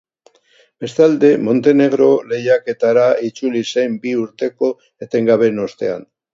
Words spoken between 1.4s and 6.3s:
Montenegro lehiaketara itzuli zen bi urteko eten baten ostean.